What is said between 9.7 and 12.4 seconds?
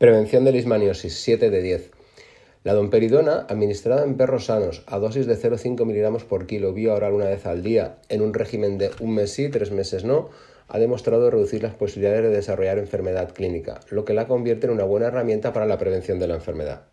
meses no, ha demostrado reducir las posibilidades de